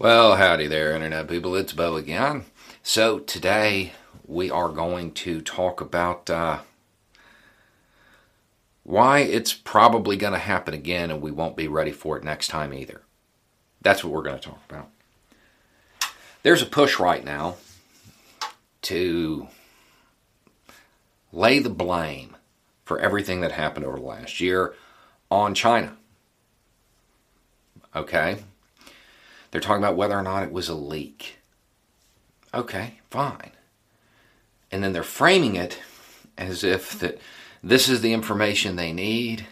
[0.00, 1.54] Well, howdy there, Internet people.
[1.54, 2.46] It's Beau again.
[2.82, 3.92] So, today
[4.26, 6.60] we are going to talk about uh,
[8.82, 12.48] why it's probably going to happen again and we won't be ready for it next
[12.48, 13.02] time either.
[13.82, 14.88] That's what we're going to talk about.
[16.44, 17.56] There's a push right now
[18.80, 19.48] to
[21.30, 22.38] lay the blame
[22.86, 24.74] for everything that happened over the last year
[25.30, 25.94] on China.
[27.94, 28.38] Okay?
[29.50, 31.38] They're talking about whether or not it was a leak.
[32.52, 33.52] Okay, fine.
[34.70, 35.80] And then they're framing it
[36.38, 37.18] as if that
[37.62, 39.46] this is the information they need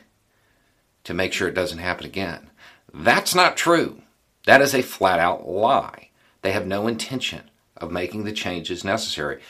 [1.05, 2.51] to make sure it doesn't happen again.
[2.93, 4.03] That's not true.
[4.47, 6.11] That is a flat out lie.
[6.43, 9.41] They have no intention of making the changes necessary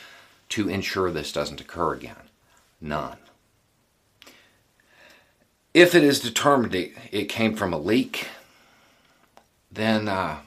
[0.49, 2.15] to ensure this doesn't occur again.
[2.81, 3.17] None.
[5.73, 8.27] If it is determined it, came from a leak,
[9.79, 10.39] then, uh,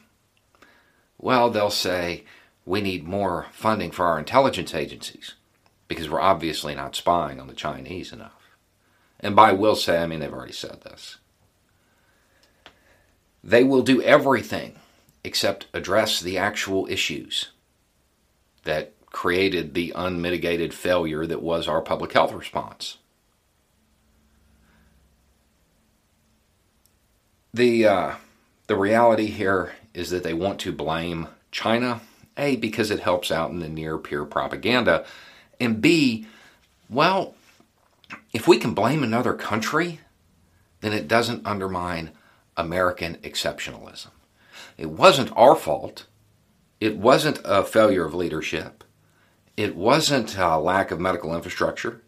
[1.19, 2.25] well, they'll say
[2.65, 5.35] we need more funding for our intelligence agencies
[5.89, 8.57] because we're obviously not spying on the Chinese enough.
[9.21, 11.19] And by will say, I mean they've already said this.
[13.45, 14.77] They will do everything
[15.25, 17.51] except address the actual issues
[18.65, 22.99] that created the unmitigated failure that was our public health response.
[27.55, 28.15] The uh,
[28.73, 32.01] the reality here is that they want to blame China,
[32.39, 35.05] A, because it helps out in the near peer propaganda,
[35.61, 36.27] and B,
[36.89, 37.35] well,
[38.33, 40.01] if we can blame another country,
[40.81, 42.13] then it doesn't undermine
[42.57, 44.09] American exceptionalism.
[44.79, 46.07] It wasn't our fault.
[46.81, 48.85] It wasn't a failure of leadership.
[49.55, 52.01] It wasn't a lack of medical infrastructure.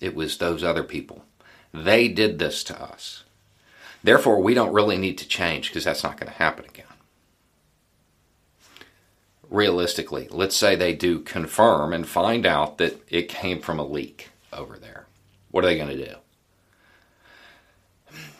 [0.00, 1.24] It was those other people.
[1.74, 3.24] They did this to us.
[4.06, 6.86] Therefore, we don't really need to change because that's not going to happen again.
[9.50, 14.28] Realistically, let's say they do confirm and find out that it came from a leak
[14.52, 15.06] over there.
[15.50, 16.14] What are they going to do?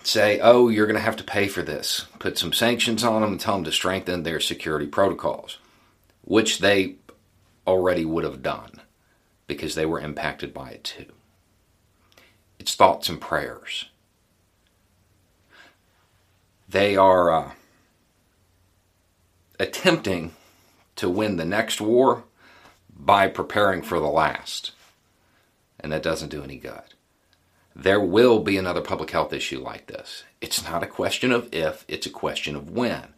[0.05, 2.07] Say, oh, you're going to have to pay for this.
[2.21, 5.59] Put some sanctions on them and tell them to strengthen their security protocols,
[6.23, 6.95] which they
[7.67, 8.83] already would have done
[9.49, 11.07] because they were impacted by it too.
[12.61, 13.87] It's thoughts and prayers.
[16.69, 17.51] They are uh,
[19.59, 20.35] attempting
[20.97, 22.25] to win the next war
[22.91, 24.73] by preparing for the last.
[25.79, 26.83] And that doesn't do any good.
[27.75, 30.25] There will be another public health issue like this.
[30.41, 33.09] It's not a question of if, it's a question of when.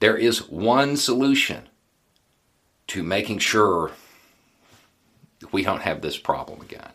[0.00, 1.68] There is one solution
[2.88, 3.92] to making sure
[5.52, 6.92] we don't have this problem again,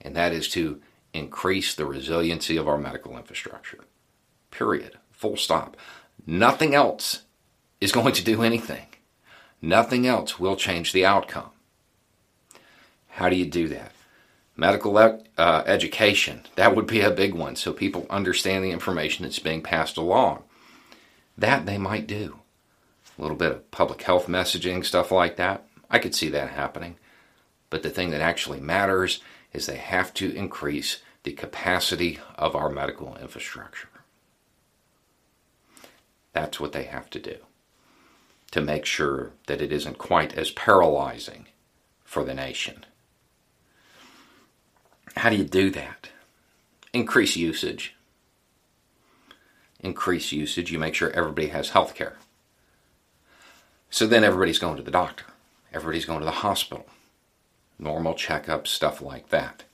[0.00, 0.80] and that is to
[1.14, 3.84] increase the resiliency of our medical infrastructure.
[4.50, 4.98] Period.
[5.12, 5.76] Full stop.
[6.26, 7.22] Nothing else
[7.80, 8.86] is going to do anything.
[9.60, 11.50] Nothing else will change the outcome.
[13.08, 13.92] How do you do that?
[14.56, 19.38] Medical uh, education, that would be a big one, so people understand the information that's
[19.38, 20.42] being passed along.
[21.36, 22.40] That they might do.
[23.16, 25.64] A little bit of public health messaging, stuff like that.
[25.90, 26.96] I could see that happening.
[27.70, 29.20] But the thing that actually matters
[29.52, 33.88] is they have to increase the capacity of our medical infrastructure.
[36.32, 37.36] That's what they have to do
[38.50, 41.46] to make sure that it isn't quite as paralyzing
[42.04, 42.84] for the nation.
[45.16, 46.08] How do you do that?
[46.92, 47.94] Increase usage.
[49.80, 52.16] Increase usage, you make sure everybody has health care.
[53.90, 55.24] So then everybody's going to the doctor,
[55.72, 56.86] everybody's going to the hospital,
[57.78, 59.64] normal checkups, stuff like that.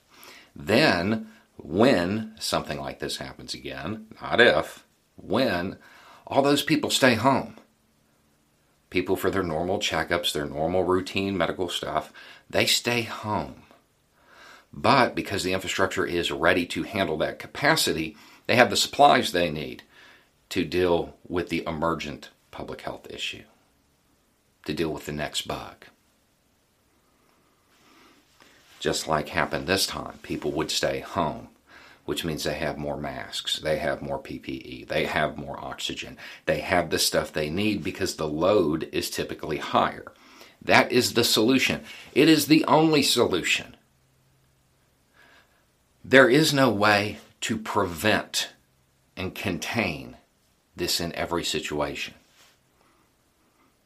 [0.55, 4.85] Then, when something like this happens again, not if,
[5.17, 5.79] when,
[6.27, 7.57] all those people stay home.
[8.91, 12.13] People for their normal checkups, their normal routine medical stuff,
[12.49, 13.63] they stay home.
[14.73, 18.17] But because the infrastructure is ready to handle that capacity,
[18.47, 19.83] they have the supplies they need
[20.51, 23.43] to deal with the emergent public health issue,
[24.67, 25.87] to deal with the next bug.
[28.79, 31.49] Just like happened this time, people would stay home.
[32.05, 36.61] Which means they have more masks, they have more PPE, they have more oxygen, they
[36.61, 40.13] have the stuff they need because the load is typically higher.
[40.61, 41.83] That is the solution.
[42.15, 43.77] It is the only solution.
[46.05, 48.51] There is no way to prevent
[49.17, 50.17] and contain
[50.77, 52.15] this in every situation.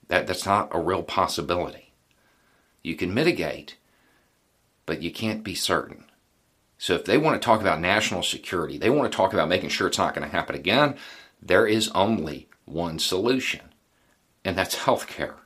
[0.09, 1.93] That, that's not a real possibility.
[2.83, 3.77] You can mitigate,
[4.87, 6.05] but you can't be certain.
[6.79, 9.71] So if they want to talk about national security, they want to talk about making
[9.71, 10.97] sure it's not going to happen again,
[11.43, 13.61] there is only one solution,
[14.45, 15.37] and that's health care.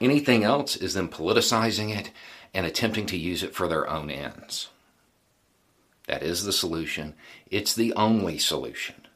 [0.00, 2.10] Anything else is them politicizing it
[2.52, 4.68] and attempting to use it for their own ends.
[6.06, 7.14] That is the solution.
[7.50, 9.06] It's the only solution.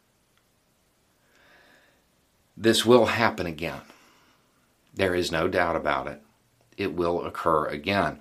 [2.56, 3.82] This will happen again.
[4.94, 6.22] There is no doubt about it.
[6.76, 8.18] It will occur again.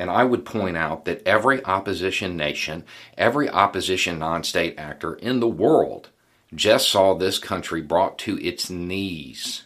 [0.00, 2.84] And I would point out that every opposition nation,
[3.18, 6.08] every opposition non state actor in the world
[6.54, 9.64] just saw this country brought to its knees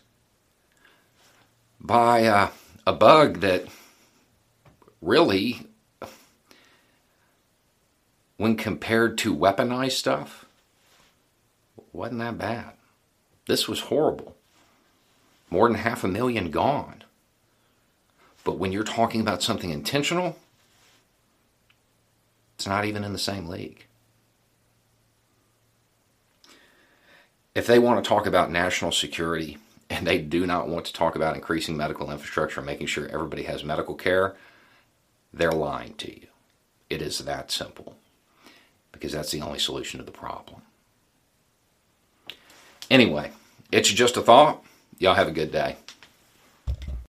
[1.80, 2.48] by uh,
[2.84, 3.66] a bug that
[5.00, 5.68] really,
[8.36, 10.46] when compared to weaponized stuff,
[11.92, 12.72] wasn't that bad.
[13.46, 14.34] This was horrible.
[15.48, 17.04] More than half a million gone.
[18.44, 20.36] But when you're talking about something intentional,
[22.56, 23.86] it's not even in the same league.
[27.54, 29.58] If they want to talk about national security
[29.88, 33.44] and they do not want to talk about increasing medical infrastructure and making sure everybody
[33.44, 34.34] has medical care,
[35.32, 36.26] they're lying to you.
[36.90, 37.96] It is that simple
[38.92, 40.62] because that's the only solution to the problem.
[42.90, 43.30] Anyway,
[43.72, 44.62] it's just a thought.
[44.98, 45.76] Y'all have a good day.